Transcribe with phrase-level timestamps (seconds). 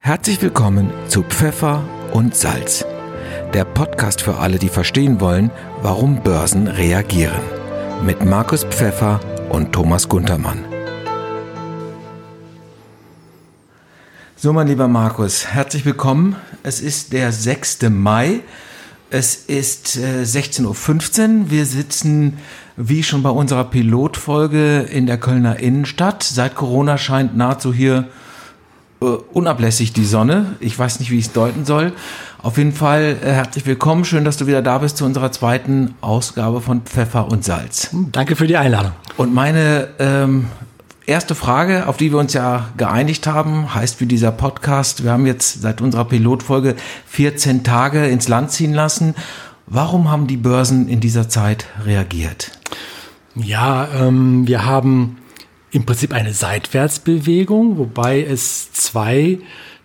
[0.00, 2.86] Herzlich willkommen zu Pfeffer und Salz,
[3.52, 5.50] der Podcast für alle, die verstehen wollen,
[5.82, 7.42] warum Börsen reagieren.
[8.06, 10.64] Mit Markus Pfeffer und Thomas Guntermann.
[14.36, 16.36] So, mein lieber Markus, herzlich willkommen.
[16.62, 17.90] Es ist der 6.
[17.90, 18.40] Mai.
[19.10, 21.50] Es ist äh, 16.15 Uhr.
[21.50, 22.38] Wir sitzen,
[22.76, 26.22] wie schon bei unserer Pilotfolge, in der Kölner Innenstadt.
[26.22, 28.08] Seit Corona scheint nahezu hier
[29.00, 30.56] äh, unablässig die Sonne.
[30.60, 31.92] Ich weiß nicht, wie ich es deuten soll.
[32.42, 34.04] Auf jeden Fall äh, herzlich willkommen.
[34.04, 37.90] Schön, dass du wieder da bist zu unserer zweiten Ausgabe von Pfeffer und Salz.
[38.12, 38.92] Danke für die Einladung.
[39.16, 40.46] Und meine ähm,
[41.06, 45.26] erste Frage, auf die wir uns ja geeinigt haben, heißt wie dieser Podcast, wir haben
[45.26, 46.74] jetzt seit unserer Pilotfolge
[47.06, 49.14] 14 Tage ins Land ziehen lassen.
[49.66, 52.52] Warum haben die Börsen in dieser Zeit reagiert?
[53.34, 55.18] Ja, ähm, wir haben
[55.70, 59.38] im Prinzip eine Seitwärtsbewegung, wobei es zwei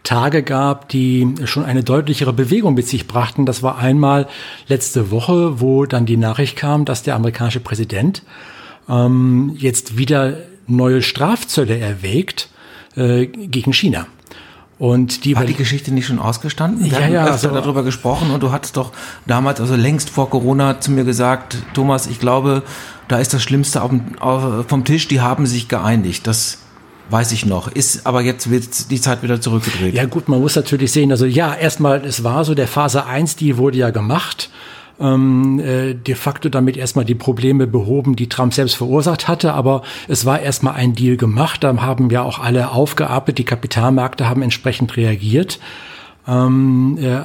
[0.04, 3.46] Tage gab, die schon eine deutlichere Bewegung mit sich brachten.
[3.46, 4.28] Das war einmal
[4.68, 8.24] letzte Woche, wo dann die Nachricht kam, dass der amerikanische Präsident
[8.90, 12.50] ähm, jetzt wieder neue Strafzölle erwägt
[12.96, 14.08] äh, gegen China.
[14.80, 16.84] Und die War die Geschichte nicht schon ausgestanden?
[16.84, 18.92] Wir ja, ja, also, darüber gesprochen und du hattest doch
[19.26, 22.64] damals, also längst vor Corona, zu mir gesagt, Thomas, ich glaube,
[23.08, 26.28] da ist das Schlimmste dem, auf, vom Tisch, die haben sich geeinigt.
[26.28, 26.60] Das
[27.10, 27.68] weiß ich noch.
[27.68, 29.94] Ist, aber jetzt wird die Zeit wieder zurückgedreht.
[29.94, 33.36] Ja gut, man muss natürlich sehen, also ja, erstmal, es war so, der Phase 1,
[33.36, 34.50] die wurde ja gemacht.
[35.00, 39.82] Ähm, äh, de facto damit erstmal die Probleme behoben, die Trump selbst verursacht hatte, aber
[40.08, 44.44] es war erstmal ein Deal gemacht, da haben ja auch alle aufgearbeitet, die Kapitalmärkte haben
[44.44, 45.60] entsprechend reagiert.
[46.28, 47.24] Ähm, äh,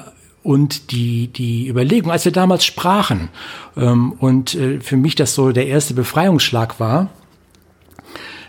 [0.48, 3.28] und die, die Überlegung, als wir damals sprachen,
[3.76, 7.10] ähm, und äh, für mich das so der erste Befreiungsschlag war,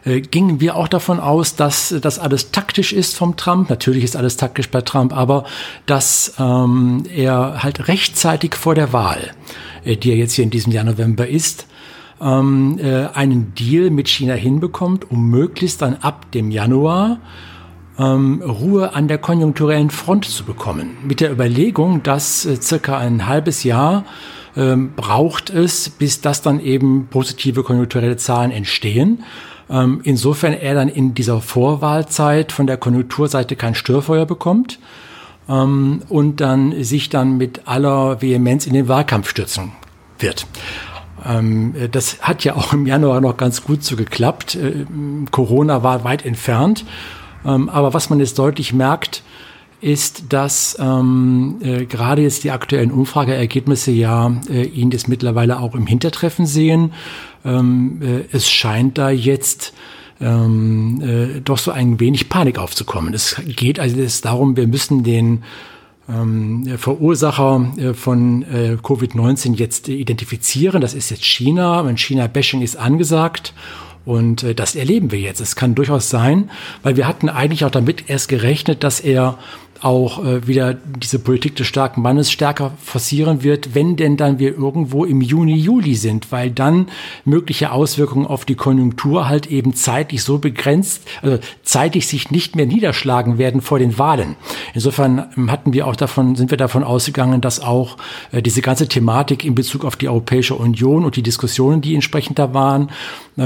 [0.05, 3.69] äh, gingen wir auch davon aus, dass das alles taktisch ist vom Trump.
[3.69, 5.43] Natürlich ist alles taktisch bei Trump, aber
[5.87, 9.31] dass ähm, er halt rechtzeitig vor der Wahl,
[9.83, 11.67] äh, die er jetzt hier in diesem Jahr November ist,
[12.21, 17.19] ähm, äh, einen Deal mit China hinbekommt, um möglichst dann ab dem Januar
[17.99, 20.97] ähm, Ruhe an der konjunkturellen Front zu bekommen.
[21.03, 24.05] Mit der Überlegung, dass äh, circa ein halbes Jahr
[24.55, 29.23] ähm, braucht es, bis das dann eben positive konjunkturelle Zahlen entstehen.
[29.69, 34.79] Ähm, insofern er dann in dieser Vorwahlzeit von der Konjunkturseite kein Störfeuer bekommt
[35.47, 39.73] ähm, und dann sich dann mit aller Vehemenz in den Wahlkampf stürzen
[40.17, 40.47] wird.
[41.25, 44.55] Ähm, das hat ja auch im Januar noch ganz gut so geklappt.
[44.55, 44.85] Äh,
[45.31, 46.85] Corona war weit entfernt
[47.45, 49.23] ähm, aber was man jetzt deutlich merkt,
[49.81, 55.73] ist, dass ähm, äh, gerade jetzt die aktuellen Umfrageergebnisse ja äh, ihn das mittlerweile auch
[55.73, 56.93] im Hintertreffen sehen.
[57.45, 59.73] Ähm, äh, es scheint da jetzt
[60.19, 63.13] ähm, äh, doch so ein wenig Panik aufzukommen.
[63.13, 65.43] Es geht also es darum, wir müssen den
[66.09, 70.81] ähm, Verursacher äh, von äh, Covid-19 jetzt identifizieren.
[70.81, 71.81] Das ist jetzt China.
[71.81, 73.53] Und China-Bashing ist angesagt.
[74.05, 75.41] Und äh, das erleben wir jetzt.
[75.41, 76.49] Es kann durchaus sein,
[76.83, 79.37] weil wir hatten eigentlich auch damit erst gerechnet, dass er
[79.81, 84.57] auch äh, wieder diese Politik des starken Mannes stärker forcieren wird, wenn denn dann wir
[84.57, 86.87] irgendwo im Juni, Juli sind, weil dann
[87.25, 92.65] mögliche Auswirkungen auf die Konjunktur halt eben zeitlich so begrenzt, also zeitig sich nicht mehr
[92.65, 94.35] niederschlagen werden vor den Wahlen.
[94.73, 97.97] Insofern ähm, hatten wir auch davon, sind wir davon ausgegangen, dass auch
[98.31, 102.37] äh, diese ganze Thematik in Bezug auf die Europäische Union und die Diskussionen, die entsprechend
[102.39, 102.89] da waren,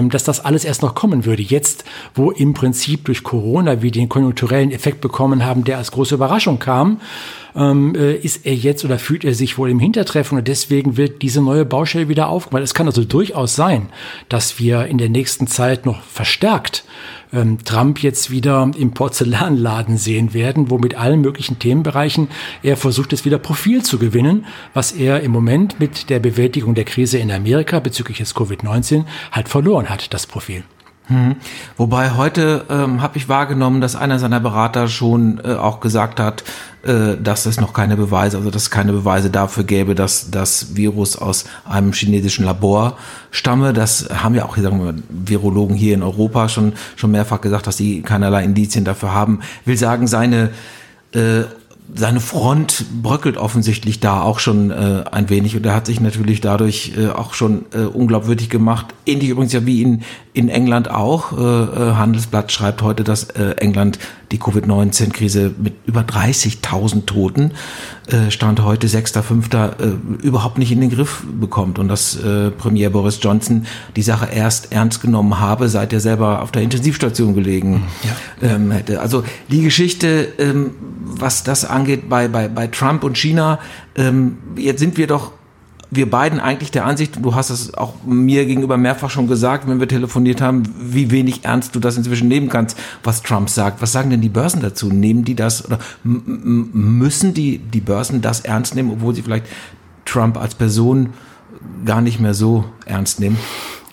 [0.10, 1.42] dass das alles erst noch kommen würde.
[1.42, 6.16] Jetzt, wo im Prinzip durch Corona wir den konjunkturellen Effekt bekommen haben, der als große
[6.16, 7.00] Überraschung kam,
[7.56, 11.22] ähm, äh, ist er jetzt oder fühlt er sich wohl im Hintertreffen und deswegen wird
[11.22, 12.64] diese neue Baustelle wieder aufgemacht.
[12.64, 13.90] Es kann also durchaus sein,
[14.30, 16.84] dass wir in der nächsten Zeit noch verstärkt
[17.34, 22.30] ähm, Trump jetzt wieder im Porzellanladen sehen werden, wo mit allen möglichen Themenbereichen
[22.62, 26.86] er versucht, es wieder Profil zu gewinnen, was er im Moment mit der Bewältigung der
[26.86, 30.64] Krise in Amerika bezüglich des Covid-19 halt verloren hat, das Profil.
[31.08, 31.36] Hm.
[31.76, 36.46] Wobei heute ähm, habe ich wahrgenommen, dass einer seiner Berater schon äh, auch gesagt hat,
[36.84, 40.76] äh, dass es noch keine Beweise, also dass es keine Beweise dafür gäbe, dass das
[40.76, 42.98] Virus aus einem chinesischen Labor
[43.32, 43.72] stamme.
[43.72, 47.78] Das haben ja auch sagen wir, Virologen hier in Europa schon schon mehrfach gesagt, dass
[47.78, 49.40] sie keinerlei Indizien dafür haben.
[49.64, 50.50] Will sagen, seine
[51.14, 51.44] äh,
[51.96, 56.42] seine Front bröckelt offensichtlich da auch schon äh, ein wenig und er hat sich natürlich
[56.42, 58.88] dadurch äh, auch schon äh, unglaubwürdig gemacht.
[59.06, 60.02] Ähnlich übrigens ja wie in,
[60.34, 61.38] in England auch.
[61.38, 64.00] Äh, äh Handelsblatt schreibt heute, dass äh, England
[64.34, 67.52] die Covid-19-Krise mit über 30.000 Toten,
[68.08, 72.90] äh, Stand heute 6.5., äh, überhaupt nicht in den Griff bekommt und dass äh, Premier
[72.90, 73.66] Boris Johnson
[73.96, 77.84] die Sache erst ernst genommen habe, seit er selber auf der Intensivstation gelegen
[78.42, 78.56] ja.
[78.56, 79.00] ähm, hätte.
[79.00, 80.72] Also die Geschichte, ähm,
[81.06, 83.60] was das angeht bei, bei, bei Trump und China,
[83.96, 85.32] ähm, jetzt sind wir doch
[85.94, 89.80] wir beiden eigentlich der Ansicht, du hast es auch mir gegenüber mehrfach schon gesagt, wenn
[89.80, 93.82] wir telefoniert haben, wie wenig ernst du das inzwischen nehmen kannst, was Trump sagt.
[93.82, 94.90] Was sagen denn die Börsen dazu?
[94.90, 99.46] Nehmen die das oder müssen die, die Börsen das ernst nehmen, obwohl sie vielleicht
[100.06, 101.10] Trump als Person
[101.86, 103.38] gar nicht mehr so ernst nehmen?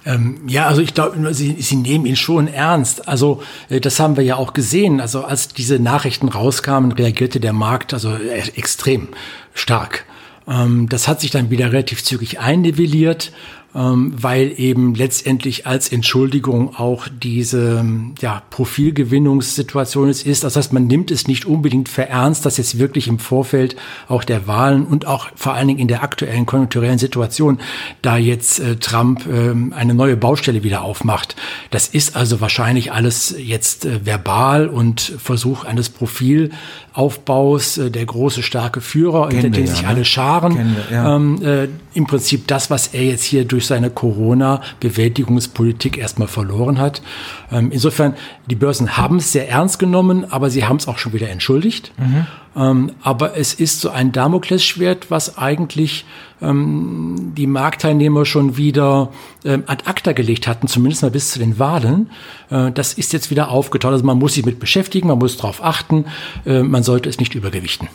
[0.06, 3.06] Ähm, ja, also ich glaube, sie, sie nehmen ihn schon ernst.
[3.06, 5.00] Also äh, das haben wir ja auch gesehen.
[5.00, 9.08] Also als diese Nachrichten rauskamen, reagierte der Markt also äh, extrem
[9.52, 10.06] stark.
[10.50, 13.32] Ähm, das hat sich dann wieder relativ zügig einnivelliert
[13.74, 17.84] ähm, weil eben letztendlich als Entschuldigung auch diese
[18.20, 20.42] ja, Profilgewinnungssituation es ist.
[20.42, 23.76] Das heißt, man nimmt es nicht unbedingt für ernst, dass jetzt wirklich im Vorfeld
[24.08, 27.60] auch der Wahlen und auch vor allen Dingen in der aktuellen konjunkturellen Situation,
[28.02, 31.36] da jetzt äh, Trump äh, eine neue Baustelle wieder aufmacht.
[31.70, 38.42] Das ist also wahrscheinlich alles jetzt äh, verbal und Versuch eines Profilaufbaus, äh, der große,
[38.42, 39.88] starke Führer, hinter dem ja, sich ne?
[39.88, 40.74] alle scharen.
[40.88, 41.16] Wir, ja.
[41.16, 46.78] ähm, äh, Im Prinzip das, was er jetzt hier durch durch seine Corona-Bewältigungspolitik erstmal verloren
[46.78, 47.02] hat.
[47.52, 48.14] Ähm, insofern,
[48.46, 51.92] die Börsen haben es sehr ernst genommen, aber sie haben es auch schon wieder entschuldigt.
[51.98, 52.26] Mhm.
[52.56, 56.06] Ähm, aber es ist so ein Damoklesschwert, was eigentlich
[56.40, 59.10] ähm, die Marktteilnehmer schon wieder
[59.44, 62.08] ähm, ad acta gelegt hatten, zumindest mal bis zu den Wahlen.
[62.48, 63.92] Äh, das ist jetzt wieder aufgetaucht.
[63.92, 66.06] Also man muss sich mit beschäftigen, man muss darauf achten,
[66.46, 67.88] äh, man sollte es nicht übergewichten.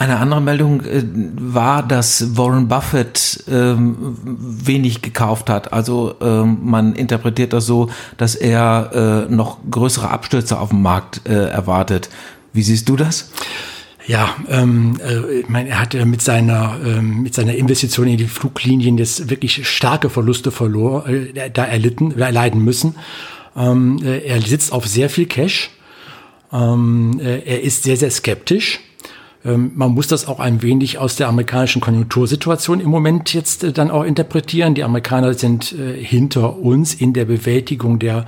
[0.00, 1.02] Eine andere Meldung äh,
[1.36, 5.74] war, dass Warren Buffett ähm, wenig gekauft hat.
[5.74, 11.28] Also ähm, man interpretiert das so, dass er äh, noch größere Abstürze auf dem Markt
[11.28, 12.08] äh, erwartet.
[12.54, 13.30] Wie siehst du das?
[14.06, 18.16] Ja, ähm, äh, ich meine, er hat ja mit seiner ähm, mit seiner Investition in
[18.16, 22.94] die Fluglinien jetzt wirklich starke Verluste verloren, äh, da erlitten, erleiden müssen.
[23.54, 25.68] Ähm, äh, er sitzt auf sehr viel Cash.
[26.50, 28.80] Ähm, äh, er ist sehr sehr skeptisch
[29.42, 33.90] man muss das auch ein wenig aus der amerikanischen Konjunktursituation im Moment jetzt äh, dann
[33.90, 34.74] auch interpretieren.
[34.74, 38.26] Die Amerikaner sind äh, hinter uns in der Bewältigung der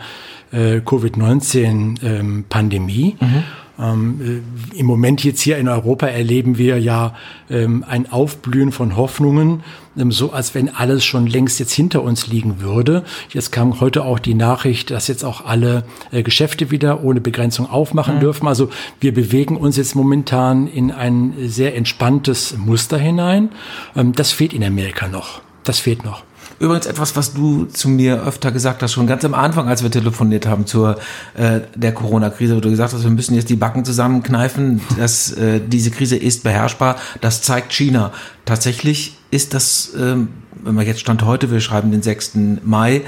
[0.52, 3.16] äh, Covid-19-Pandemie.
[3.20, 3.44] Ähm, mhm.
[3.78, 4.42] Ähm,
[4.74, 7.14] äh, Im Moment jetzt hier in Europa erleben wir ja
[7.48, 9.62] ähm, ein Aufblühen von Hoffnungen,
[9.96, 13.04] ähm, so als wenn alles schon längst jetzt hinter uns liegen würde.
[13.30, 17.68] Jetzt kam heute auch die Nachricht, dass jetzt auch alle äh, Geschäfte wieder ohne Begrenzung
[17.68, 18.20] aufmachen mhm.
[18.20, 18.46] dürfen.
[18.46, 18.68] Also
[19.00, 23.50] wir bewegen uns jetzt momentan in ein sehr entspanntes Muster hinein.
[23.96, 25.40] Ähm, das fehlt in Amerika noch.
[25.64, 26.24] Das fehlt noch.
[26.58, 29.90] Übrigens etwas, was du zu mir öfter gesagt hast, schon ganz am Anfang, als wir
[29.90, 30.98] telefoniert haben zur
[31.34, 35.60] äh, der Corona-Krise, wo du gesagt hast, wir müssen jetzt die Backen zusammenkneifen, dass äh,
[35.66, 36.96] diese Krise ist beherrschbar.
[37.20, 38.12] Das zeigt China.
[38.44, 40.28] Tatsächlich ist das, ähm,
[40.62, 42.32] wenn man jetzt stand heute, wir schreiben den 6.
[42.64, 43.02] Mai,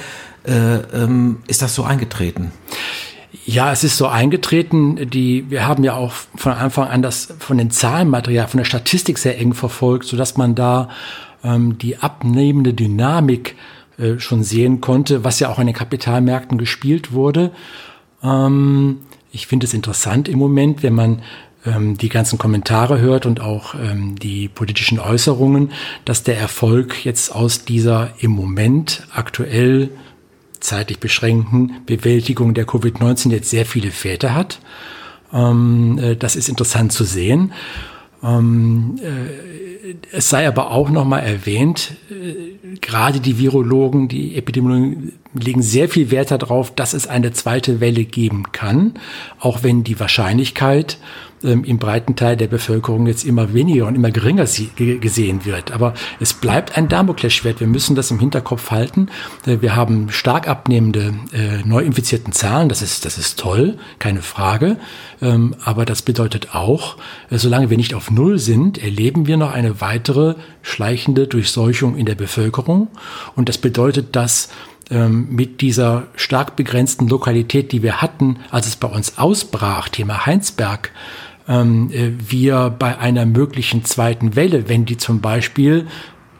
[0.44, 2.52] äh, ähm, ist das so eingetreten?
[3.46, 5.10] Ja, es ist so eingetreten.
[5.10, 9.18] Die, wir haben ja auch von Anfang an das von den Zahlenmaterial, von der Statistik
[9.18, 10.88] sehr eng verfolgt, so dass man da
[11.44, 13.56] ähm, die abnehmende Dynamik
[13.98, 17.52] äh, schon sehen konnte, was ja auch an den Kapitalmärkten gespielt wurde.
[18.22, 19.00] Ähm,
[19.30, 21.22] ich finde es interessant im Moment, wenn man
[21.66, 25.70] ähm, die ganzen Kommentare hört und auch ähm, die politischen Äußerungen,
[26.04, 29.90] dass der Erfolg jetzt aus dieser im Moment aktuell
[30.60, 34.60] zeitlich beschränkten Bewältigung der Covid-19 jetzt sehr viele Väter hat.
[35.32, 37.52] Ähm, äh, das ist interessant zu sehen.
[38.24, 45.12] Ähm, äh, es sei aber auch noch mal erwähnt, äh, gerade die Virologen, die Epidemiologen
[45.34, 48.94] legen sehr viel Wert darauf, dass es eine zweite Welle geben kann,
[49.40, 50.98] auch wenn die Wahrscheinlichkeit
[51.44, 55.72] ähm, im breiten Teil der Bevölkerung jetzt immer weniger und immer geringer gesehen wird.
[55.72, 57.60] Aber es bleibt ein Damoklesschwert.
[57.60, 59.08] Wir müssen das im Hinterkopf halten.
[59.46, 62.68] Äh, wir haben stark abnehmende äh, neuinfizierten Zahlen.
[62.68, 64.76] Das ist, das ist toll, keine Frage.
[65.20, 66.96] Ähm, aber das bedeutet auch,
[67.30, 72.06] äh, solange wir nicht auf Null sind, erleben wir noch eine weitere schleichende Durchseuchung in
[72.06, 72.88] der Bevölkerung.
[73.36, 74.48] Und das bedeutet, dass
[74.90, 80.26] ähm, mit dieser stark begrenzten Lokalität, die wir hatten, als es bei uns ausbrach, Thema
[80.26, 80.90] Heinsberg,
[81.48, 85.86] ähm, äh, wir bei einer möglichen zweiten Welle, wenn die zum Beispiel,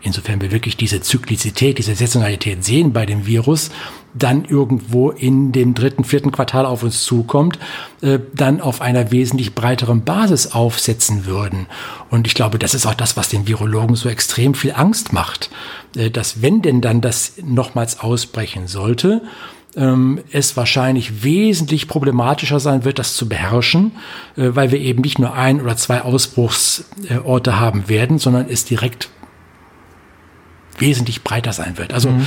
[0.03, 3.71] insofern wir wirklich diese Zyklizität, diese Saisonalität sehen bei dem Virus,
[4.15, 7.59] dann irgendwo in dem dritten, vierten Quartal auf uns zukommt,
[8.01, 11.67] äh, dann auf einer wesentlich breiteren Basis aufsetzen würden.
[12.11, 15.51] Und ich glaube, das ist auch das, was den Virologen so extrem viel Angst macht,
[15.97, 19.23] äh, dass wenn denn dann das nochmals ausbrechen sollte,
[19.77, 23.93] ähm, es wahrscheinlich wesentlich problematischer sein wird, das zu beherrschen,
[24.37, 29.09] äh, weil wir eben nicht nur ein oder zwei Ausbruchsorte haben werden, sondern es direkt
[30.79, 31.93] wesentlich breiter sein wird.
[31.93, 32.27] Also mhm.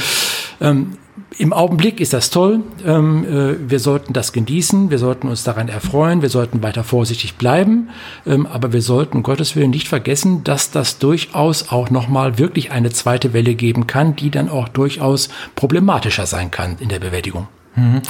[0.61, 0.97] ähm,
[1.37, 2.61] im Augenblick ist das toll.
[2.85, 4.89] Ähm, äh, wir sollten das genießen.
[4.89, 6.21] Wir sollten uns daran erfreuen.
[6.21, 7.89] Wir sollten weiter vorsichtig bleiben.
[8.25, 12.71] Ähm, aber wir sollten, um Gottes Willen, nicht vergessen, dass das durchaus auch nochmal wirklich
[12.71, 17.47] eine zweite Welle geben kann, die dann auch durchaus problematischer sein kann in der Bewältigung.
[17.77, 18.01] Mhm.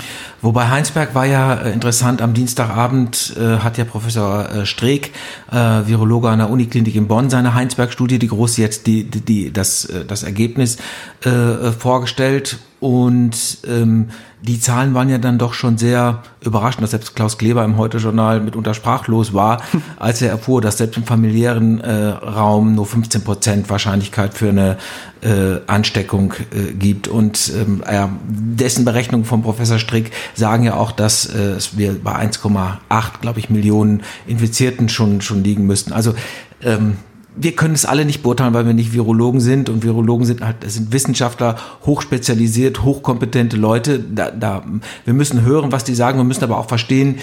[0.41, 5.11] Wobei Heinsberg war ja äh, interessant, am Dienstagabend äh, hat ja Professor äh, Streeck,
[5.51, 9.51] äh, Virologe an der Uniklinik in Bonn, seine Heinsberg-Studie, die große jetzt die, die, die,
[9.51, 10.77] das, äh, das Ergebnis
[11.25, 14.09] äh, vorgestellt und ähm,
[14.41, 18.39] die Zahlen waren ja dann doch schon sehr überraschend, dass selbst Klaus Kleber im Heute-Journal
[18.39, 19.63] mitunter sprachlos war,
[19.97, 24.77] als er erfuhr, dass selbst im familiären äh, Raum nur 15 Prozent Wahrscheinlichkeit für eine
[25.21, 27.07] äh, Ansteckung äh, gibt.
[27.07, 32.15] Und ähm, ja, dessen Berechnungen von Professor Strick sagen ja auch, dass äh, wir bei
[32.15, 32.77] 1,8,
[33.21, 35.93] glaube ich, Millionen Infizierten schon, schon liegen müssten.
[35.93, 36.13] Also
[36.61, 36.97] ähm,
[37.39, 40.69] wir können es alle nicht beurteilen, weil wir nicht Virologen sind und Virologen sind halt
[40.69, 43.99] sind Wissenschaftler, hochspezialisiert, hochkompetente Leute.
[43.99, 44.63] Da, da,
[45.05, 46.17] wir müssen hören, was die sagen.
[46.17, 47.19] Wir müssen aber auch verstehen,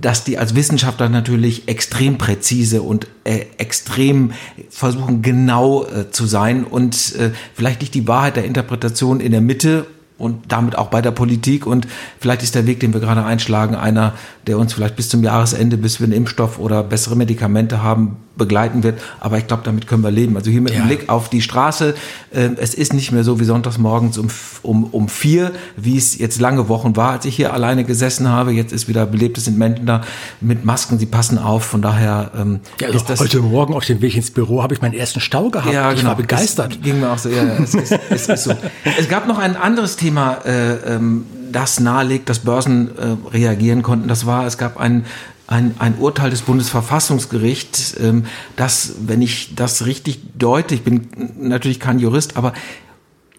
[0.00, 4.32] dass die als Wissenschaftler natürlich extrem präzise und äh, extrem
[4.70, 9.40] versuchen genau äh, zu sein und äh, vielleicht nicht die Wahrheit der Interpretation in der
[9.40, 9.86] Mitte
[10.18, 11.66] und damit auch bei der Politik.
[11.66, 11.86] Und
[12.20, 14.14] vielleicht ist der Weg, den wir gerade einschlagen, einer,
[14.46, 18.82] der uns vielleicht bis zum Jahresende, bis wir einen Impfstoff oder bessere Medikamente haben, begleiten
[18.82, 19.00] wird.
[19.20, 20.36] Aber ich glaube, damit können wir leben.
[20.36, 20.80] Also hier mit ja.
[20.80, 21.94] dem Blick auf die Straße.
[22.30, 24.28] Äh, es ist nicht mehr so wie sonntags morgens um,
[24.62, 28.52] um, um vier, wie es jetzt lange Wochen war, als ich hier alleine gesessen habe.
[28.52, 30.02] Jetzt ist wieder belebtes sind Menschen da
[30.40, 31.64] mit Masken, sie passen auf.
[31.64, 33.20] Von daher ähm, ja, also ist das.
[33.20, 35.72] Heute Morgen auf dem Weg ins Büro habe ich meinen ersten Stau gehabt.
[35.72, 36.10] Ja, ich genau.
[36.10, 36.74] war begeistert.
[36.76, 37.28] Es ging mir auch so.
[37.28, 38.54] Ja, es, ist, es ist so.
[38.98, 40.38] Es gab noch ein anderes Thema.
[40.44, 44.08] Äh, ähm, das nahelegt, dass Börsen äh, reagieren konnten.
[44.08, 45.04] Das war, es gab einen
[45.48, 48.24] ein, ein Urteil des Bundesverfassungsgerichts, ähm,
[48.54, 51.08] das, wenn ich das richtig deute, ich bin
[51.40, 52.52] natürlich kein Jurist, aber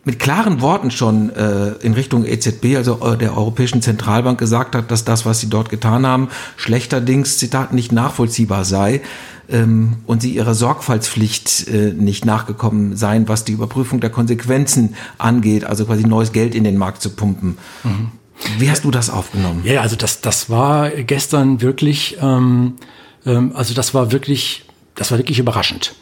[0.05, 4.89] mit klaren Worten schon äh, in Richtung EZB, also äh, der Europäischen Zentralbank, gesagt hat,
[4.89, 9.01] dass das, was sie dort getan haben, schlechterdings, Zitat, nicht nachvollziehbar sei
[9.47, 15.63] ähm, und sie ihrer Sorgfaltspflicht äh, nicht nachgekommen seien, was die Überprüfung der Konsequenzen angeht,
[15.63, 17.59] also quasi neues Geld in den Markt zu pumpen.
[17.83, 18.11] Mhm.
[18.57, 19.61] Wie hast du das aufgenommen?
[19.63, 22.75] Ja, also das, das war gestern wirklich, ähm,
[23.25, 24.65] ähm, also das war wirklich,
[24.95, 25.95] das war wirklich überraschend.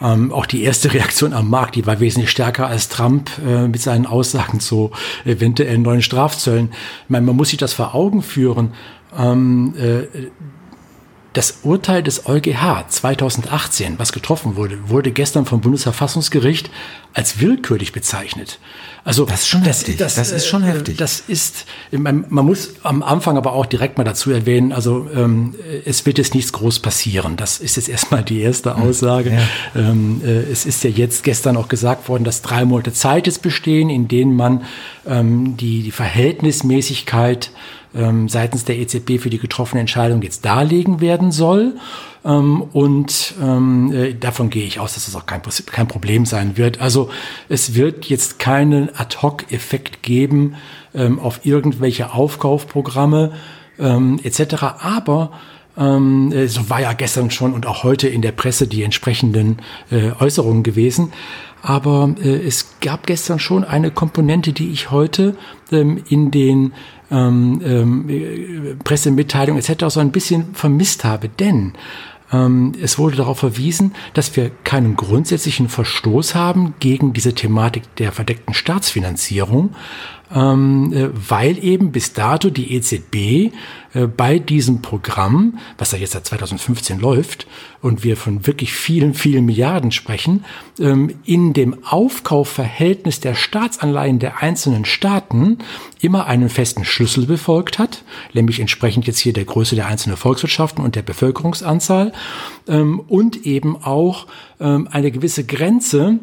[0.00, 3.80] Ähm, auch die erste Reaktion am Markt, die war wesentlich stärker als Trump äh, mit
[3.80, 4.90] seinen Aussagen zu
[5.24, 6.70] eventuell neuen Strafzöllen.
[7.04, 8.74] Ich meine, man muss sich das vor Augen führen.
[9.16, 10.28] Ähm, äh,
[11.34, 16.70] das Urteil des EuGH 2018, was getroffen wurde, wurde gestern vom Bundesverfassungsgericht
[17.12, 18.58] als willkürlich bezeichnet.
[19.04, 19.96] Also das ist schon das, heftig.
[19.96, 20.96] Das, das, ist schon äh, heftig.
[20.98, 25.54] Das ist, man, man, muss am Anfang aber auch direkt mal dazu erwähnen, also ähm,
[25.84, 27.36] es wird jetzt nichts groß passieren.
[27.36, 28.82] Das ist jetzt erstmal die erste hm.
[28.82, 29.32] Aussage.
[29.74, 29.80] Ja.
[29.80, 33.42] Ähm, äh, es ist ja jetzt gestern auch gesagt worden, dass drei Monate Zeit jetzt
[33.42, 34.64] bestehen, in denen man
[35.06, 37.50] ähm, die, die Verhältnismäßigkeit
[37.94, 41.74] ähm, seitens der EZB für die getroffene Entscheidung jetzt darlegen werden soll.
[42.28, 46.56] Ähm, und ähm, äh, davon gehe ich aus, dass das auch kein, kein Problem sein
[46.56, 46.80] wird.
[46.80, 47.08] Also
[47.48, 50.56] es wird jetzt keinen Ad-Hoc-Effekt geben
[50.94, 53.32] ähm, auf irgendwelche Aufkaufprogramme
[53.78, 54.62] ähm, etc.
[54.80, 55.32] Aber
[55.78, 59.58] ähm, äh, so war ja gestern schon und auch heute in der Presse die entsprechenden
[59.90, 61.12] äh, Äußerungen gewesen.
[61.62, 65.34] Aber äh, es gab gestern schon eine Komponente, die ich heute
[65.72, 66.72] ähm, in den
[67.10, 69.86] ähm, ähm, Pressemitteilungen etc.
[69.88, 71.28] so ein bisschen vermisst habe.
[71.28, 71.72] Denn
[72.32, 78.12] ähm, es wurde darauf verwiesen, dass wir keinen grundsätzlichen Verstoß haben gegen diese Thematik der
[78.12, 79.74] verdeckten Staatsfinanzierung,
[80.34, 83.52] ähm, äh, weil eben bis dato die EZB
[83.94, 87.46] äh, bei diesem Programm, was ja jetzt seit 2015 läuft
[87.80, 90.44] und wir von wirklich vielen, vielen Milliarden sprechen,
[90.78, 95.58] ähm, in dem Aufkaufverhältnis der Staatsanleihen der einzelnen Staaten
[96.00, 98.04] immer einen festen Schlüssel befolgt hat,
[98.34, 102.12] nämlich entsprechend jetzt hier der Größe der einzelnen Volkswirtschaften und der Bevölkerungsanzahl
[102.66, 104.26] ähm, und eben auch
[104.60, 106.18] ähm, eine gewisse Grenze,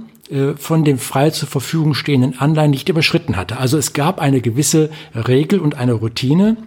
[0.57, 3.57] von den frei zur Verfügung stehenden Anleihen nicht überschritten hatte.
[3.57, 6.57] Also es gab eine gewisse Regel und eine Routine.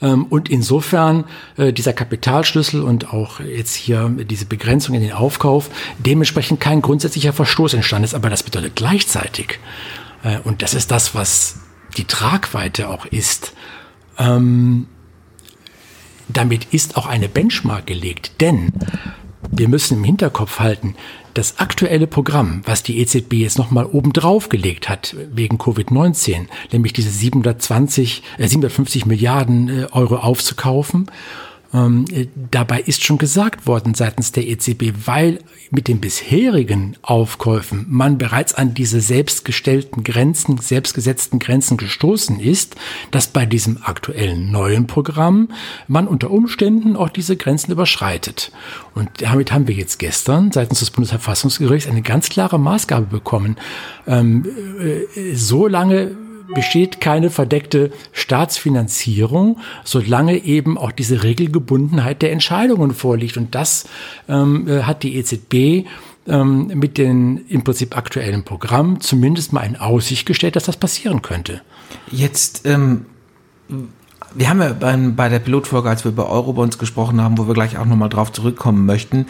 [0.00, 1.24] Ähm, und insofern
[1.56, 7.32] äh, dieser Kapitalschlüssel und auch jetzt hier diese Begrenzung in den Aufkauf dementsprechend kein grundsätzlicher
[7.32, 8.14] Verstoß entstanden ist.
[8.14, 9.58] Aber das bedeutet gleichzeitig,
[10.24, 11.60] äh, und das ist das, was
[11.96, 13.54] die Tragweite auch ist,
[14.18, 14.88] ähm,
[16.28, 18.40] damit ist auch eine Benchmark gelegt.
[18.40, 18.72] Denn
[19.52, 20.96] wir müssen im Hinterkopf halten,
[21.34, 27.10] das aktuelle Programm, was die EZB jetzt nochmal obendrauf gelegt hat wegen Covid-19, nämlich diese
[27.10, 31.10] 720, äh, 750 Milliarden äh, Euro aufzukaufen
[31.74, 35.38] ähm, äh, dabei ist schon gesagt worden seitens der EZB, weil
[35.70, 42.76] mit den bisherigen Aufkäufen man bereits an diese selbstgestellten Grenzen, selbstgesetzten Grenzen gestoßen ist,
[43.10, 45.48] dass bei diesem aktuellen neuen Programm
[45.88, 48.52] man unter Umständen auch diese Grenzen überschreitet.
[48.94, 53.56] Und damit haben wir jetzt gestern seitens des Bundesverfassungsgerichts eine ganz klare Maßgabe bekommen.
[54.06, 54.44] Ähm,
[54.78, 56.16] äh, so lange
[56.54, 63.36] besteht keine verdeckte Staatsfinanzierung, solange eben auch diese Regelgebundenheit der Entscheidungen vorliegt.
[63.36, 63.88] Und das
[64.28, 65.86] ähm, äh, hat die EZB
[66.26, 71.22] ähm, mit den im Prinzip aktuellen Programm zumindest mal in Aussicht gestellt, dass das passieren
[71.22, 71.62] könnte.
[72.10, 73.06] Jetzt, ähm,
[74.34, 77.54] wir haben ja bei, bei der Pilotfolge, als wir über Eurobonds gesprochen haben, wo wir
[77.54, 79.26] gleich auch nochmal drauf zurückkommen möchten,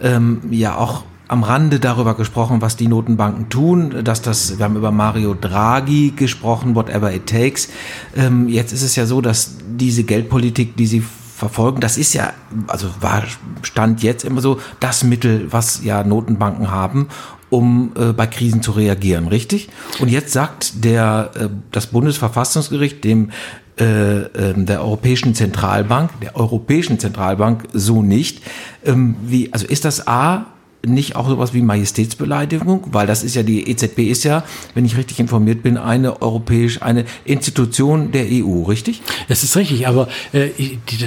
[0.00, 4.76] ähm, ja auch am Rande darüber gesprochen, was die Notenbanken tun, dass das, wir haben
[4.76, 7.68] über Mario Draghi gesprochen, whatever it takes.
[8.16, 11.02] Ähm, jetzt ist es ja so, dass diese Geldpolitik, die sie
[11.36, 12.32] verfolgen, das ist ja,
[12.66, 13.24] also war,
[13.62, 17.08] stand jetzt immer so das Mittel, was ja Notenbanken haben,
[17.50, 19.68] um äh, bei Krisen zu reagieren, richtig?
[20.00, 23.30] Und jetzt sagt der, äh, das Bundesverfassungsgericht dem
[23.78, 28.42] äh, ähm, der Europäischen Zentralbank, der Europäischen Zentralbank so nicht.
[28.84, 30.46] Ähm, wie, also ist das A
[30.84, 32.84] nicht auch sowas wie Majestätsbeleidigung?
[32.92, 36.82] Weil das ist ja, die EZB ist ja, wenn ich richtig informiert bin, eine europäische,
[36.82, 39.02] eine Institution der EU, richtig?
[39.28, 40.50] Das ist richtig, aber äh,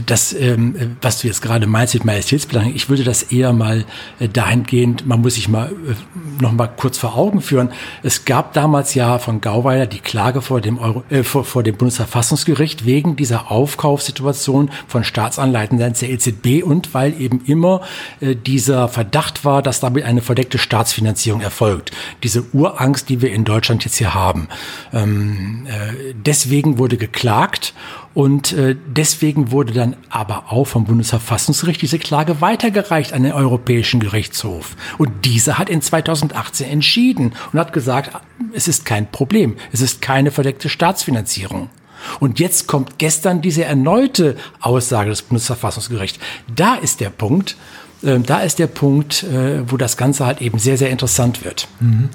[0.05, 3.85] das, ähm, was du jetzt gerade meinst mit Majestätsbeleidigung, ich würde das eher mal
[4.19, 7.69] äh, dahingehend, man muss sich mal äh, noch mal kurz vor Augen führen.
[8.03, 11.75] Es gab damals ja von Gauweiler die Klage vor dem, Euro, äh, vor, vor dem
[11.75, 17.81] Bundesverfassungsgericht wegen dieser Aufkaufssituation von Staatsanleihen der EZB und weil eben immer
[18.21, 21.91] äh, dieser Verdacht war, dass damit eine verdeckte Staatsfinanzierung erfolgt.
[22.23, 24.47] Diese Urangst, die wir in Deutschland jetzt hier haben.
[24.93, 27.73] Ähm, äh, deswegen wurde geklagt
[28.13, 33.99] und äh, deswegen wurde dann aber auch vom Bundesverfassungsgericht diese Klage weitergereicht an den Europäischen
[33.99, 34.75] Gerichtshof.
[34.97, 38.11] Und dieser hat in 2018 entschieden und hat gesagt,
[38.53, 41.69] es ist kein Problem, es ist keine verdeckte Staatsfinanzierung.
[42.19, 46.19] Und jetzt kommt gestern diese erneute Aussage des Bundesverfassungsgerichts.
[46.53, 47.57] Da ist der Punkt,
[48.05, 51.67] äh, da ist der Punkt, äh, wo das Ganze halt eben sehr, sehr interessant wird.
[51.79, 52.09] Mhm.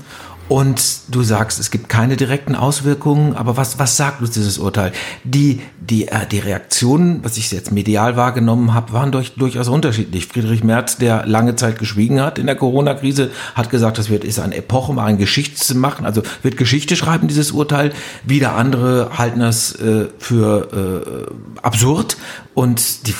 [0.50, 4.90] Und du sagst, es gibt keine direkten Auswirkungen, aber was, was sagt uns dieses Urteil?
[5.22, 10.26] Die, die, äh, die Reaktionen, was ich jetzt medial wahrgenommen habe, waren durch, durchaus unterschiedlich.
[10.26, 14.40] Friedrich Merz, der lange Zeit geschwiegen hat in der Corona-Krise, hat gesagt, das wird, ist
[14.40, 17.92] eine Epoche, mal ein Geschichtsmachen, also wird Geschichte schreiben, dieses Urteil.
[18.24, 22.16] Wieder andere halten das äh, für äh, absurd
[22.54, 23.14] und die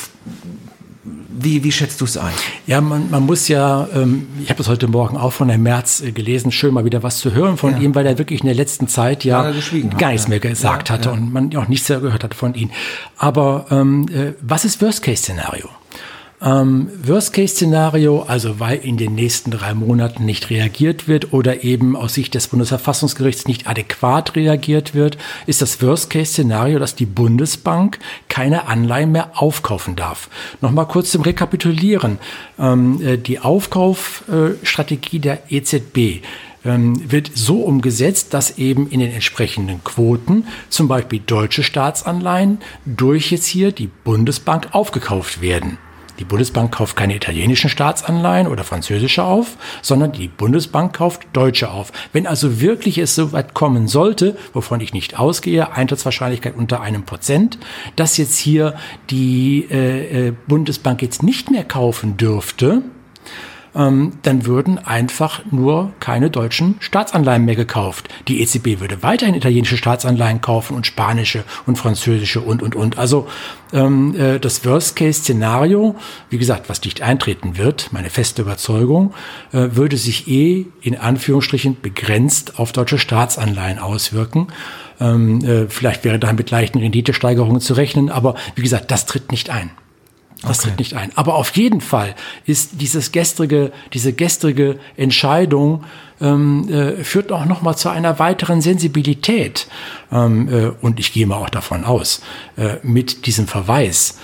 [1.43, 2.33] wie, wie schätzt du es ein?
[2.67, 6.01] Ja, man, man muss ja, ähm, ich habe das heute Morgen auch von Herrn Merz
[6.01, 7.79] äh, gelesen, schön mal wieder was zu hören von ja.
[7.79, 9.53] ihm, weil er wirklich in der letzten Zeit ja
[9.99, 11.15] gar nichts mehr gesagt ja, hatte ja.
[11.15, 12.71] und man auch nichts mehr gehört hat von ihm.
[13.17, 15.69] Aber ähm, äh, was ist Worst-Case-Szenario?
[16.43, 22.15] Ähm, Worst-Case-Szenario, also weil in den nächsten drei Monaten nicht reagiert wird oder eben aus
[22.15, 27.99] Sicht des Bundesverfassungsgerichts nicht adäquat reagiert wird, ist das Worst-Case-Szenario, dass die Bundesbank
[28.29, 30.31] keine Anleihen mehr aufkaufen darf.
[30.63, 32.19] Nochmal kurz zum Rekapitulieren.
[32.59, 36.23] Ähm, äh, die Aufkaufstrategie der EZB
[36.65, 43.31] ähm, wird so umgesetzt, dass eben in den entsprechenden Quoten zum Beispiel deutsche Staatsanleihen durch
[43.31, 45.77] jetzt hier die Bundesbank aufgekauft werden.
[46.21, 51.93] Die Bundesbank kauft keine italienischen Staatsanleihen oder französische auf, sondern die Bundesbank kauft deutsche auf.
[52.13, 57.05] Wenn also wirklich es so weit kommen sollte, wovon ich nicht ausgehe, Eintrittswahrscheinlichkeit unter einem
[57.05, 57.59] Prozent,
[57.97, 58.75] dass jetzt hier
[59.09, 62.83] die äh, äh Bundesbank jetzt nicht mehr kaufen dürfte,
[63.75, 68.09] ähm, dann würden einfach nur keine deutschen Staatsanleihen mehr gekauft.
[68.29, 72.99] Die EZB würde weiterhin italienische Staatsanleihen kaufen und spanische und französische und, und, und.
[72.99, 73.29] Also
[73.73, 75.95] ähm, äh, das Worst-Case-Szenario,
[76.29, 79.15] wie gesagt, was nicht eintreten wird, meine feste Überzeugung,
[79.53, 84.49] äh, würde sich eh in Anführungsstrichen begrenzt auf deutsche Staatsanleihen auswirken.
[85.01, 89.31] Ähm, äh, vielleicht wäre da mit leichten Renditesteigerungen zu rechnen, aber wie gesagt, das tritt
[89.31, 89.71] nicht ein.
[90.43, 90.69] Das okay.
[90.69, 91.13] tritt nicht ein.
[91.17, 92.15] Aber auf jeden Fall
[92.47, 95.85] ist dieses gestrige, diese gestrige Entscheidung
[96.21, 99.67] ähm, äh, führt auch noch mal zu einer weiteren Sensibilität.
[100.13, 102.23] Ähm, äh, und ich gehe mal auch davon aus,
[102.57, 104.19] äh, mit diesem Verweis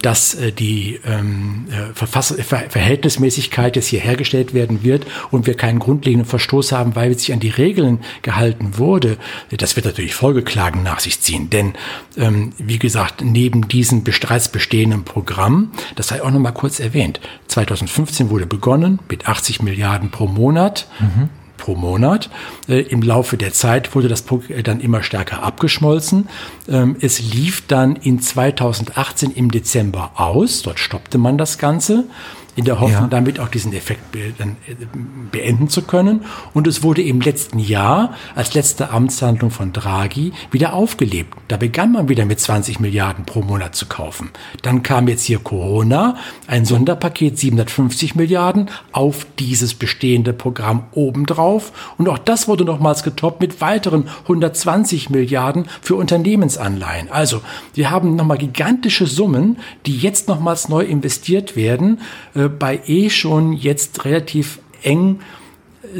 [0.00, 5.54] dass äh, die ähm, äh, Verfass Ver Verhältnismäßigkeit jetzt hier hergestellt werden wird und wir
[5.54, 9.16] keinen grundlegenden Verstoß haben, weil sich an die Regeln gehalten wurde,
[9.50, 11.50] das wird natürlich Folgeklagen nach sich ziehen.
[11.50, 11.74] Denn,
[12.16, 17.20] ähm, wie gesagt, neben diesem bereits bestehenden Programm, das sei auch noch mal kurz erwähnt,
[17.48, 20.88] 2015 wurde begonnen mit 80 Milliarden pro Monat.
[21.00, 21.30] Mhm
[21.64, 22.28] pro Monat.
[22.68, 26.28] Äh, Im Laufe der Zeit wurde das Programm dann immer stärker abgeschmolzen.
[26.68, 30.60] Ähm, es lief dann in 2018 im Dezember aus.
[30.60, 32.04] Dort stoppte man das Ganze
[32.56, 33.08] in der Hoffnung, ja.
[33.08, 34.74] damit auch diesen Effekt dann äh,
[35.32, 36.24] beenden zu können.
[36.52, 41.34] Und es wurde im letzten Jahr als letzte Amtshandlung von Draghi wieder aufgelebt.
[41.48, 44.30] Da begann man wieder mit 20 Milliarden pro Monat zu kaufen.
[44.62, 51.53] Dann kam jetzt hier Corona, ein Sonderpaket 750 Milliarden auf dieses bestehende Programm obendrauf.
[51.98, 57.10] Und auch das wurde nochmals getoppt mit weiteren 120 Milliarden für Unternehmensanleihen.
[57.10, 57.40] Also
[57.74, 62.00] wir haben nochmal gigantische Summen, die jetzt nochmals neu investiert werden.
[62.34, 65.20] Äh, bei eh schon jetzt relativ eng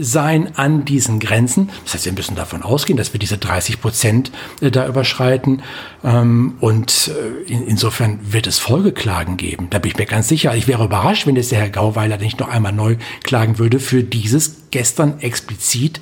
[0.01, 1.71] sein an diesen Grenzen.
[1.85, 5.63] Das heißt, wir müssen davon ausgehen, dass wir diese 30 Prozent äh, da überschreiten.
[6.03, 7.11] Ähm, und
[7.49, 9.69] äh, insofern wird es Folgeklagen geben.
[9.71, 10.55] Da bin ich mir ganz sicher.
[10.55, 14.03] Ich wäre überrascht, wenn jetzt der Herr Gauweiler nicht noch einmal neu klagen würde für
[14.03, 16.01] dieses gestern explizit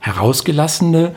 [0.00, 1.14] herausgelassene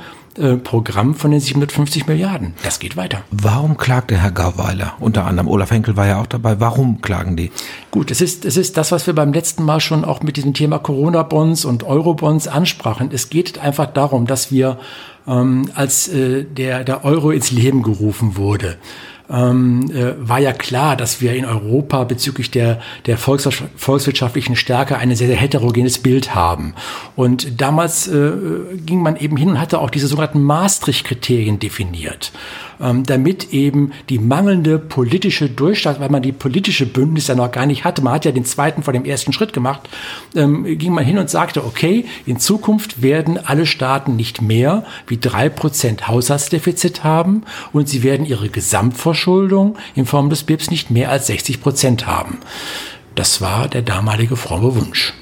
[0.57, 2.53] Programm von den 750 Milliarden.
[2.63, 3.23] Das geht weiter.
[3.31, 4.93] Warum klagt der Herr Gauweiler?
[4.99, 6.59] Unter anderem Olaf Henkel war ja auch dabei.
[6.59, 7.51] Warum klagen die?
[7.91, 10.53] Gut, es ist, es ist das, was wir beim letzten Mal schon auch mit diesem
[10.53, 13.09] Thema Corona-Bonds und Euro-Bonds ansprachen.
[13.11, 14.77] Es geht einfach darum, dass wir,
[15.27, 18.77] ähm, als äh, der, der Euro ins Leben gerufen wurde,
[19.29, 25.13] ähm, äh, war ja klar, dass wir in Europa bezüglich der, der volkswirtschaftlichen Stärke ein
[25.15, 26.73] sehr, sehr heterogenes Bild haben.
[27.15, 28.31] Und damals äh,
[28.85, 32.31] ging man eben hin und hatte auch diese sogenannten Maastricht-Kriterien definiert
[32.81, 37.65] ähm, damit eben die mangelnde politische Durchschlag, weil man die politische Bündnis ja noch gar
[37.65, 39.89] nicht hatte, man hat ja den zweiten vor dem ersten Schritt gemacht,
[40.35, 45.17] ähm, ging man hin und sagte, okay, in Zukunft werden alle Staaten nicht mehr wie
[45.17, 51.11] drei Prozent Haushaltsdefizit haben und sie werden ihre Gesamtverschuldung in Form des BIPs nicht mehr
[51.11, 52.39] als 60 Prozent haben.
[53.15, 55.13] Das war der damalige fromme Wunsch.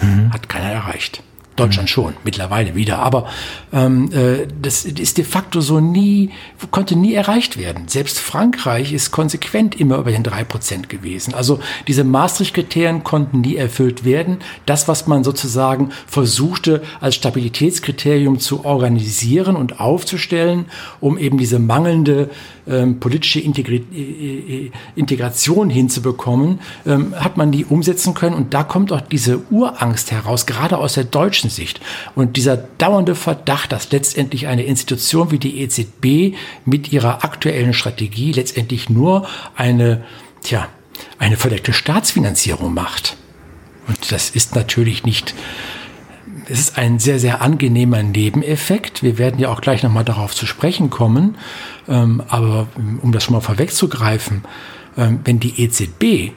[0.00, 0.32] Mhm.
[0.32, 1.22] Hat keiner erreicht.
[1.60, 1.92] Deutschland mhm.
[1.92, 2.98] schon, mittlerweile wieder.
[2.98, 3.26] Aber
[3.72, 6.30] ähm, äh, das ist de facto so nie,
[6.70, 7.88] konnte nie erreicht werden.
[7.88, 11.34] Selbst Frankreich ist konsequent immer über den drei Prozent gewesen.
[11.34, 14.38] Also diese Maastricht-Kriterien konnten nie erfüllt werden.
[14.66, 20.66] Das, was man sozusagen versuchte als Stabilitätskriterium zu organisieren und aufzustellen,
[21.00, 22.30] um eben diese mangelnde
[22.66, 28.34] ähm, politische Integri Integration hinzubekommen, ähm, hat man die umsetzen können.
[28.36, 31.80] Und da kommt auch diese Urangst heraus, gerade aus der deutschen Sicht.
[32.14, 38.32] Und dieser dauernde Verdacht, dass letztendlich eine Institution wie die EZB mit ihrer aktuellen Strategie
[38.32, 40.04] letztendlich nur eine,
[40.42, 40.68] tja,
[41.18, 43.16] eine verdeckte Staatsfinanzierung macht.
[43.86, 45.34] Und das ist natürlich nicht
[46.50, 49.04] es ist ein sehr, sehr angenehmer Nebeneffekt.
[49.04, 51.36] Wir werden ja auch gleich nochmal darauf zu sprechen kommen.
[51.88, 52.66] Ähm, aber
[53.02, 54.42] um das schon mal vorwegzugreifen,
[54.98, 56.32] ähm, wenn die EZB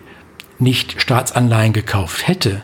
[0.59, 2.63] nicht Staatsanleihen gekauft hätte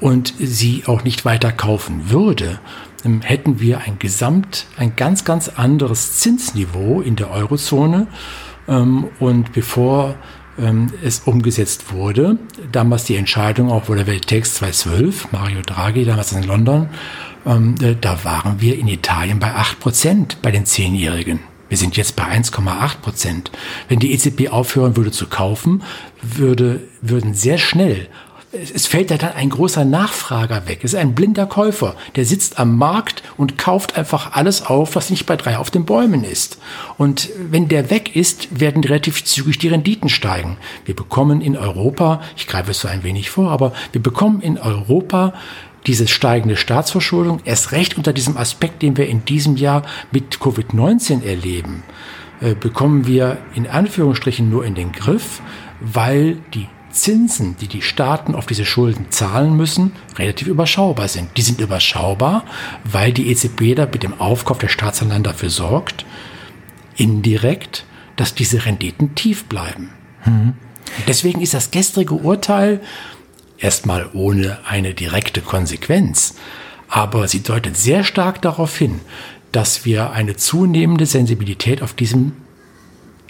[0.00, 2.58] und sie auch nicht weiter kaufen würde,
[3.04, 8.06] ähm, hätten wir ein Gesamt, ein ganz, ganz anderes Zinsniveau in der Eurozone.
[9.18, 10.14] und bevor
[11.02, 12.38] es umgesetzt wurde.
[12.70, 16.88] Damals die Entscheidung auch, der Welttext 2012, Mario Draghi, damals in London,
[17.44, 21.40] äh, da waren wir in Italien bei 8% bei den Zehnjährigen.
[21.68, 23.50] Wir sind jetzt bei 1,8 Prozent.
[23.88, 25.82] Wenn die EZB aufhören würde zu kaufen,
[26.20, 28.08] würde, würden sehr schnell
[28.52, 30.80] es fällt ja dann ein großer Nachfrager weg.
[30.82, 35.10] Es ist ein blinder Käufer, der sitzt am Markt und kauft einfach alles auf, was
[35.10, 36.58] nicht bei drei auf den Bäumen ist.
[36.98, 40.56] Und wenn der weg ist, werden relativ zügig die Renditen steigen.
[40.84, 44.58] Wir bekommen in Europa, ich greife es so ein wenig vor, aber wir bekommen in
[44.58, 45.32] Europa
[45.86, 51.24] diese steigende Staatsverschuldung, erst recht unter diesem Aspekt, den wir in diesem Jahr mit Covid-19
[51.24, 51.84] erleben,
[52.40, 55.40] äh, bekommen wir in Anführungsstrichen nur in den Griff,
[55.80, 61.36] weil die Zinsen, die die Staaten auf diese Schulden zahlen müssen, relativ überschaubar sind.
[61.36, 62.44] Die sind überschaubar,
[62.84, 66.04] weil die EZB da mit dem Aufkauf der Staatsanleihen dafür sorgt,
[66.96, 67.84] indirekt,
[68.16, 69.90] dass diese Renditen tief bleiben.
[70.24, 70.54] Mhm.
[71.06, 72.80] Deswegen ist das gestrige Urteil
[73.58, 76.34] erstmal ohne eine direkte Konsequenz,
[76.88, 79.00] aber sie deutet sehr stark darauf hin,
[79.52, 82.32] dass wir eine zunehmende Sensibilität auf diesem,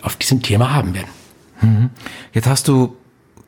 [0.03, 1.11] auf diesem Thema haben werden.
[1.61, 1.91] Mhm.
[2.33, 2.97] Jetzt hast du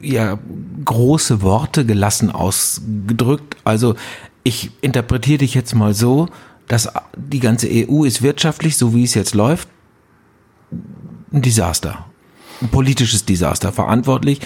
[0.03, 0.39] ja
[0.85, 3.57] große Worte gelassen ausgedrückt.
[3.65, 3.95] Also
[4.43, 6.29] ich interpretiere dich jetzt mal so,
[6.69, 9.69] dass die ganze EU ist wirtschaftlich, so wie es jetzt läuft,
[11.33, 12.07] ein Desaster.
[12.61, 14.41] Ein politisches Desaster verantwortlich.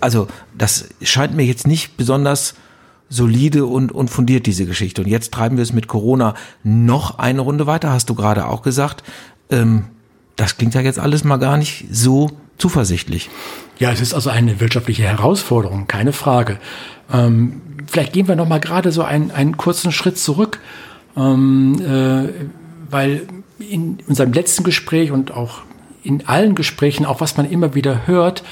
[0.00, 2.54] also, das scheint mir jetzt nicht besonders
[3.08, 5.02] solide und, und fundiert, diese Geschichte.
[5.02, 8.62] Und jetzt treiben wir es mit Corona noch eine Runde weiter, hast du gerade auch
[8.62, 9.02] gesagt.
[9.50, 9.86] Ähm,
[10.36, 13.30] das klingt ja jetzt alles mal gar nicht so zuversichtlich.
[13.78, 16.58] Ja, es ist also eine wirtschaftliche Herausforderung, keine Frage.
[17.12, 20.60] Ähm, vielleicht gehen wir noch mal gerade so einen, einen kurzen Schritt zurück,
[21.16, 22.28] ähm, äh,
[22.90, 23.22] weil
[23.58, 25.62] in unserem letzten Gespräch und auch
[26.02, 28.42] in allen Gesprächen, auch was man immer wieder hört,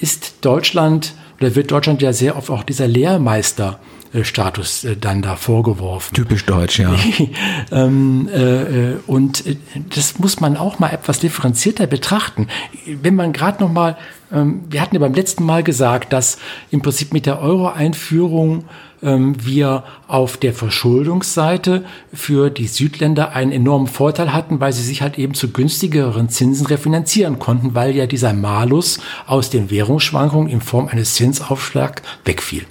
[0.00, 3.80] ist Deutschland oder wird Deutschland ja sehr oft auch dieser Lehrmeister
[4.22, 6.14] Status äh, dann da vorgeworfen.
[6.14, 6.94] Typisch deutsch, ja.
[7.72, 9.56] ähm, äh, und äh,
[9.94, 12.48] das muss man auch mal etwas differenzierter betrachten.
[12.86, 13.96] Wenn man gerade noch mal,
[14.32, 16.38] ähm, wir hatten ja beim letzten Mal gesagt, dass
[16.70, 18.64] im Prinzip mit der Euro-Einführung
[19.02, 25.02] ähm, wir auf der Verschuldungsseite für die Südländer einen enormen Vorteil hatten, weil sie sich
[25.02, 30.60] halt eben zu günstigeren Zinsen refinanzieren konnten, weil ja dieser Malus aus den Währungsschwankungen in
[30.60, 32.64] Form eines Zinsaufschlags wegfiel.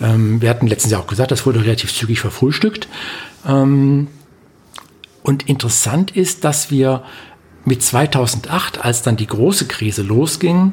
[0.00, 2.88] Ähm, wir hatten letztens ja auch gesagt, das wurde relativ zügig verfrühstückt.
[3.46, 4.08] Ähm,
[5.22, 7.02] und interessant ist, dass wir
[7.64, 10.72] mit 2008, als dann die große Krise losging,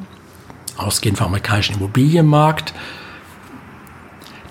[0.78, 2.74] ausgehend vom amerikanischen Immobilienmarkt,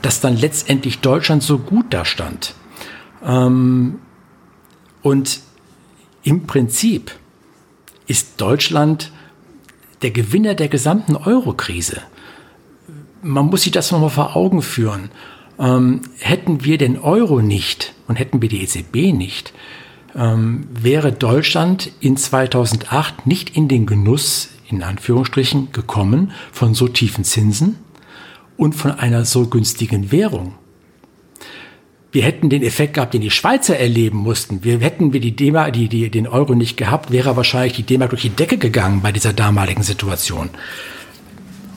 [0.02, 2.54] dass dann letztendlich Deutschland so gut da stand.
[3.24, 3.98] Ähm,
[5.02, 5.40] und
[6.22, 7.12] im Prinzip
[8.06, 9.12] ist Deutschland
[10.02, 12.00] der Gewinner der gesamten Euro-Krise
[13.22, 15.11] man muss sich das nochmal vor Augen führen.
[15.59, 19.52] Ähm, hätten wir den Euro nicht und hätten wir die EZB nicht,
[20.16, 27.24] ähm, wäre Deutschland in 2008 nicht in den Genuss, in Anführungsstrichen, gekommen von so tiefen
[27.24, 27.76] Zinsen
[28.56, 30.54] und von einer so günstigen Währung.
[32.12, 34.64] Wir hätten den Effekt gehabt, den die Schweizer erleben mussten.
[34.64, 38.11] Wir hätten wir die D-Mark, die, die, den Euro nicht gehabt, wäre wahrscheinlich die D-Mark
[38.11, 40.50] durch die Decke gegangen bei dieser damaligen Situation.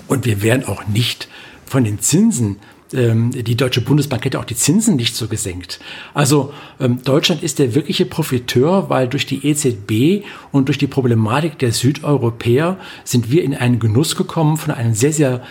[0.08, 1.28] Und wir wären auch nicht
[1.66, 2.58] von den Zinsen
[2.94, 5.80] ähm, die Deutsche Bundesbank hätte auch die Zinsen nicht so gesenkt.
[6.14, 11.58] Also ähm, Deutschland ist der wirkliche Profiteur, weil durch die EZB und durch die Problematik
[11.60, 15.42] der Südeuropäer sind wir in einen Genuss gekommen von einem sehr, sehr,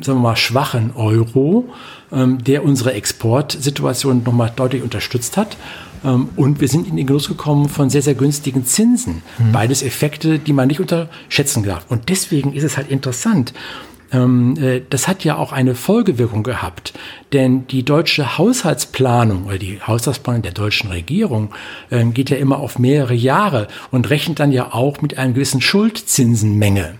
[0.00, 1.68] sagen wir mal, schwachen Euro,
[2.12, 5.56] ähm, der unsere Exportsituation nochmal deutlich unterstützt hat.
[6.02, 9.20] Und wir sind in den Genuss gekommen von sehr, sehr günstigen Zinsen.
[9.38, 9.52] Mhm.
[9.52, 11.84] Beides Effekte, die man nicht unterschätzen darf.
[11.90, 16.92] Und deswegen ist es halt interessant, ähm, das hat ja auch eine Folgewirkung gehabt.
[17.32, 21.54] Denn die deutsche Haushaltsplanung oder die Haushaltsplanung der deutschen Regierung
[21.90, 25.60] äh, geht ja immer auf mehrere Jahre und rechnet dann ja auch mit einer gewissen
[25.60, 26.94] Schuldzinsenmenge.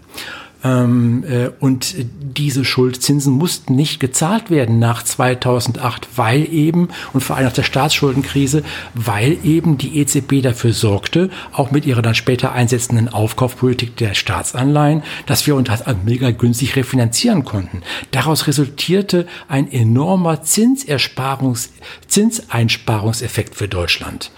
[0.63, 7.37] Ähm, äh, und diese Schuldzinsen mussten nicht gezahlt werden nach 2008, weil eben, und vor
[7.37, 8.63] allem nach der Staatsschuldenkrise,
[8.95, 15.03] weil eben die EZB dafür sorgte, auch mit ihrer dann später einsetzenden Aufkaufpolitik der Staatsanleihen,
[15.27, 17.83] dass wir uns halt mega günstig refinanzieren konnten.
[18.11, 21.71] Daraus resultierte ein enormer Zinsersparungs,
[22.07, 24.31] Zinseinsparungseffekt für Deutschland.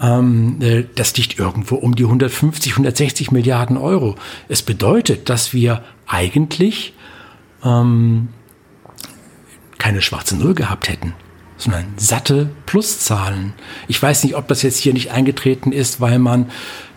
[0.00, 4.16] Ähm, äh, das liegt irgendwo um die 150, 160 Milliarden Euro.
[4.48, 6.94] Es bedeutet, dass wir eigentlich
[7.64, 8.28] ähm,
[9.78, 11.14] keine schwarze Null gehabt hätten,
[11.56, 13.52] sondern satte Pluszahlen.
[13.88, 16.50] Ich weiß nicht, ob das jetzt hier nicht eingetreten ist, weil man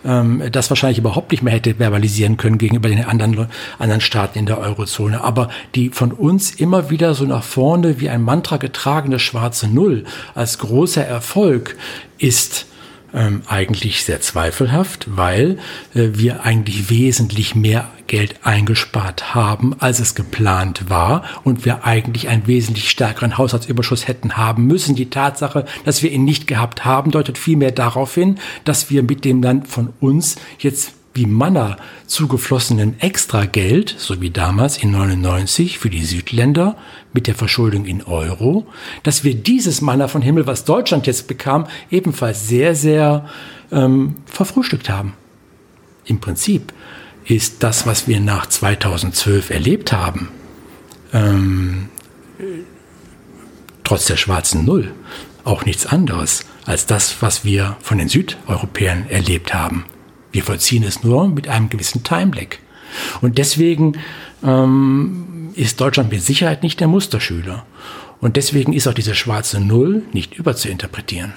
[0.04, 4.46] ähm, das wahrscheinlich überhaupt nicht mehr hätte verbalisieren können gegenüber den anderen, anderen Staaten in
[4.46, 5.22] der Eurozone.
[5.22, 10.04] Aber die von uns immer wieder so nach vorne wie ein Mantra getragene schwarze Null
[10.34, 11.76] als großer Erfolg
[12.18, 12.66] ist
[13.14, 15.58] ähm, eigentlich sehr zweifelhaft, weil
[15.94, 22.28] äh, wir eigentlich wesentlich mehr Geld eingespart haben, als es geplant war und wir eigentlich
[22.28, 24.94] einen wesentlich stärkeren Haushaltsüberschuss hätten haben müssen.
[24.94, 29.24] Die Tatsache, dass wir ihn nicht gehabt haben, deutet vielmehr darauf hin, dass wir mit
[29.24, 35.88] dem Land von uns jetzt wie Manna zugeflossenen Extrageld, so wie damals in 99 für
[35.88, 36.76] die Südländer
[37.12, 38.66] mit der Verschuldung in Euro,
[39.04, 43.28] dass wir dieses Manna von Himmel, was Deutschland jetzt bekam, ebenfalls sehr, sehr
[43.70, 45.14] ähm, verfrühstückt haben.
[46.04, 46.72] Im Prinzip
[47.24, 50.28] ist das, was wir nach 2012 erlebt haben,
[51.12, 51.88] ähm,
[53.84, 54.92] trotz der schwarzen Null,
[55.44, 59.84] auch nichts anderes als das, was wir von den Südeuropäern erlebt haben.
[60.34, 62.58] Wir vollziehen es nur mit einem gewissen Timelag.
[63.20, 63.92] Und deswegen
[64.42, 67.64] ähm, ist Deutschland mit Sicherheit nicht der Musterschüler.
[68.20, 71.34] Und deswegen ist auch diese schwarze Null nicht überzuinterpretieren.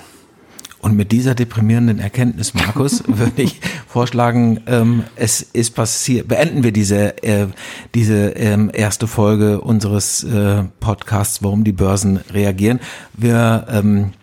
[0.80, 6.72] Und mit dieser deprimierenden Erkenntnis, Markus, würde ich vorschlagen, ähm, es ist passiert, beenden wir
[6.72, 7.48] diese, äh,
[7.94, 12.80] diese ähm, erste Folge unseres äh, Podcasts, warum die Börsen reagieren.
[13.14, 14.14] Wir, ähm,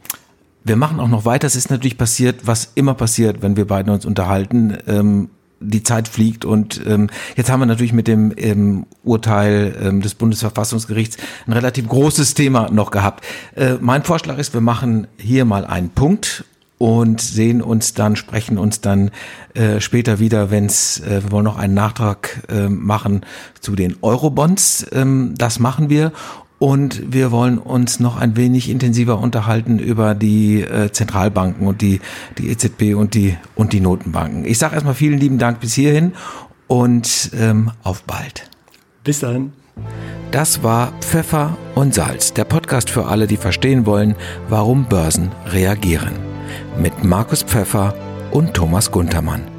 [0.64, 1.46] wir machen auch noch weiter.
[1.46, 4.78] Es ist natürlich passiert, was immer passiert, wenn wir beide uns unterhalten.
[4.86, 5.28] Ähm,
[5.60, 10.14] die Zeit fliegt und ähm, jetzt haben wir natürlich mit dem ähm, Urteil ähm, des
[10.14, 13.24] Bundesverfassungsgerichts ein relativ großes Thema noch gehabt.
[13.54, 16.44] Äh, mein Vorschlag ist, wir machen hier mal einen Punkt
[16.76, 19.10] und sehen uns dann, sprechen uns dann
[19.54, 23.24] äh, später wieder, wenn es, äh, wir wollen noch einen Nachtrag äh, machen
[23.60, 24.84] zu den Eurobonds.
[24.92, 26.12] Ähm, das machen wir
[26.58, 32.00] und wir wollen uns noch ein wenig intensiver unterhalten über die äh, Zentralbanken und die,
[32.38, 34.44] die EZB und die, und die Notenbanken.
[34.44, 36.12] Ich sage erstmal vielen lieben Dank bis hierhin
[36.66, 38.48] und ähm, auf bald.
[39.02, 39.52] Bis dann.
[40.30, 44.14] Das war Pfeffer und Salz, der Podcast für alle, die verstehen wollen,
[44.48, 46.14] warum Börsen reagieren.
[46.78, 47.94] Mit Markus Pfeffer
[48.30, 49.53] und Thomas Guntermann.